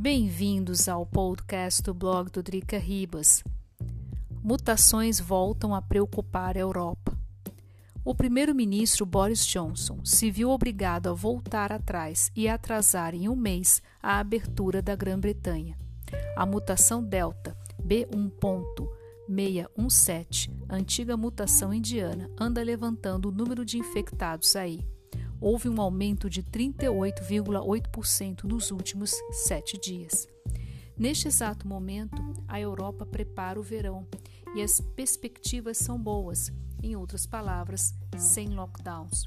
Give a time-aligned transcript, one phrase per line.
[0.00, 3.44] Bem-vindos ao podcast do blog do Drica Ribas.
[4.42, 7.14] Mutações voltam a preocupar a Europa.
[8.02, 13.82] O primeiro-ministro Boris Johnson se viu obrigado a voltar atrás e atrasar em um mês
[14.02, 15.76] a abertura da Grã-Bretanha.
[16.34, 17.54] A mutação Delta
[17.86, 24.82] B1.617, antiga mutação indiana, anda levantando o número de infectados aí
[25.40, 30.28] houve um aumento de 38,8% nos últimos sete dias.
[30.96, 34.06] Neste exato momento, a Europa prepara o verão
[34.54, 39.24] e as perspectivas são boas, em outras palavras, sem lockdowns.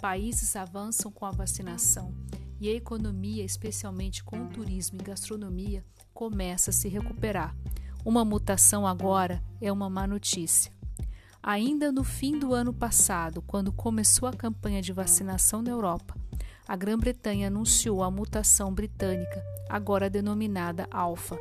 [0.00, 2.14] Países avançam com a vacinação
[2.58, 7.54] e a economia, especialmente com o turismo e gastronomia, começa a se recuperar.
[8.04, 10.72] Uma mutação agora é uma má notícia.
[11.42, 16.14] Ainda no fim do ano passado, quando começou a campanha de vacinação na Europa,
[16.68, 21.38] a Grã-Bretanha anunciou a mutação britânica, agora denominada Alpha.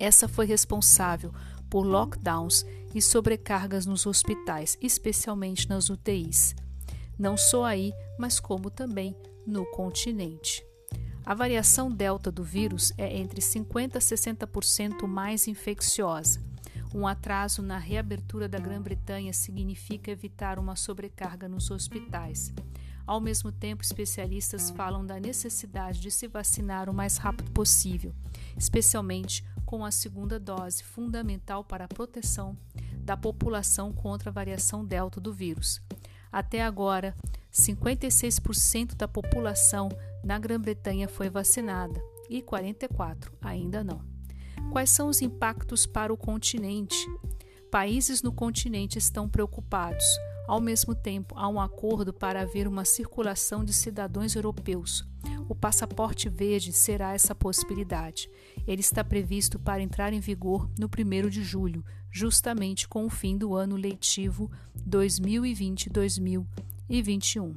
[0.00, 1.32] Essa foi responsável
[1.70, 6.56] por lockdowns e sobrecargas nos hospitais, especialmente nas UTIs.
[7.16, 10.64] Não só aí, mas como também no continente.
[11.24, 16.47] A variação delta do vírus é entre 50% a 60% mais infecciosa.
[16.94, 22.52] Um atraso na reabertura da Grã-Bretanha significa evitar uma sobrecarga nos hospitais.
[23.06, 28.14] Ao mesmo tempo, especialistas falam da necessidade de se vacinar o mais rápido possível,
[28.56, 32.56] especialmente com a segunda dose, fundamental para a proteção
[32.96, 35.80] da população contra a variação delta do vírus.
[36.30, 37.14] Até agora,
[37.52, 39.88] 56% da população
[40.22, 44.07] na Grã-Bretanha foi vacinada e 44% ainda não.
[44.70, 47.06] Quais são os impactos para o continente?
[47.70, 50.04] Países no continente estão preocupados.
[50.46, 55.06] Ao mesmo tempo, há um acordo para haver uma circulação de cidadãos europeus.
[55.48, 58.30] O passaporte verde será essa possibilidade.
[58.66, 63.36] Ele está previsto para entrar em vigor no 1 de julho, justamente com o fim
[63.36, 64.50] do ano letivo
[64.88, 67.54] 2020-2021.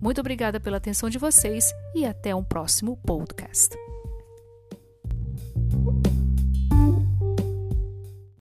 [0.00, 3.78] Muito obrigada pela atenção de vocês e até um próximo podcast.